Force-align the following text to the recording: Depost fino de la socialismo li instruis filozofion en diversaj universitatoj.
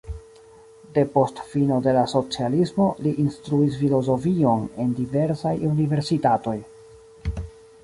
Depost 0.93 1.41
fino 1.51 1.77
de 1.87 1.93
la 1.97 2.05
socialismo 2.13 2.87
li 3.07 3.13
instruis 3.25 3.77
filozofion 3.83 4.67
en 4.87 4.97
diversaj 5.03 5.55
universitatoj. 5.75 6.59